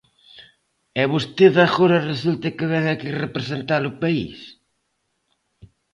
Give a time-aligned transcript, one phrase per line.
[1.01, 4.37] ¡E vostede agora resulta que vén aquí representar o país!